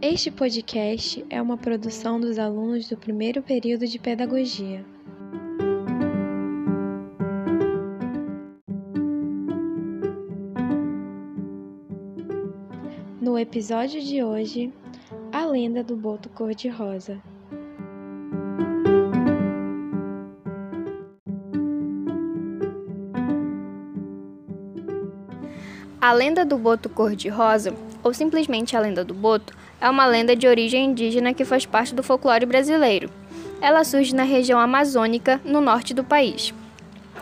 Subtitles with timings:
[0.00, 4.84] Este podcast é uma produção dos alunos do primeiro período de Pedagogia.
[13.20, 14.72] No episódio de hoje,
[15.32, 17.20] a lenda do boto cor-de-rosa.
[26.00, 27.74] A lenda do boto cor-de-rosa,
[28.04, 31.94] ou simplesmente a lenda do boto, é uma lenda de origem indígena que faz parte
[31.94, 33.10] do folclore brasileiro.
[33.60, 36.52] Ela surge na região amazônica, no norte do país.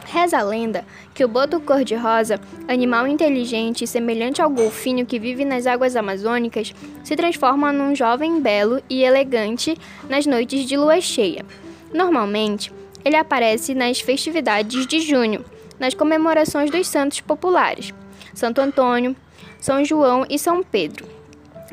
[0.06, 5.44] Reza a lenda que o boto cor-de-rosa, animal inteligente e semelhante ao golfinho que vive
[5.44, 9.76] nas águas amazônicas, se transforma num jovem belo e elegante
[10.08, 11.44] nas noites de lua cheia.
[11.92, 12.72] Normalmente,
[13.04, 15.44] ele aparece nas festividades de junho,
[15.78, 17.92] nas comemorações dos santos populares,
[18.34, 19.16] Santo Antônio,
[19.60, 21.15] São João e São Pedro,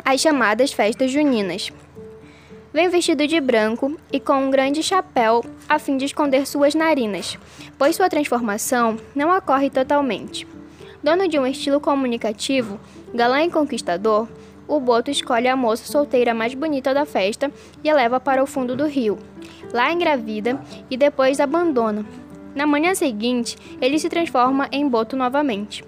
[0.03, 1.71] as chamadas festas juninas.
[2.73, 7.37] Vem vestido de branco e com um grande chapéu a fim de esconder suas narinas,
[7.77, 10.47] pois sua transformação não ocorre totalmente.
[11.03, 12.79] Dono de um estilo comunicativo,
[13.13, 14.27] galã e conquistador,
[14.67, 17.51] o Boto escolhe a moça solteira mais bonita da festa
[17.83, 19.19] e a leva para o fundo do rio.
[19.71, 22.05] Lá engravida e depois abandona.
[22.55, 25.83] Na manhã seguinte, ele se transforma em Boto novamente.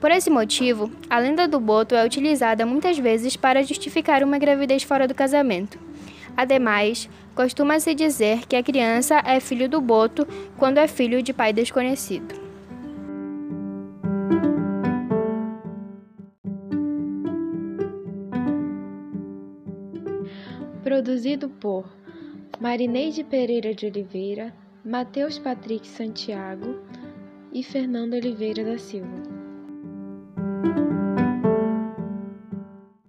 [0.00, 4.82] Por esse motivo, a lenda do boto é utilizada muitas vezes para justificar uma gravidez
[4.82, 5.78] fora do casamento.
[6.36, 10.26] Ademais, costuma-se dizer que a criança é filho do boto
[10.58, 12.34] quando é filho de pai desconhecido.
[20.82, 21.88] Produzido por
[22.60, 24.52] Marineide Pereira de Oliveira,
[24.84, 26.76] Matheus Patrick Santiago
[27.52, 29.33] e Fernando Oliveira da Silva.
[30.64, 31.03] Thank you.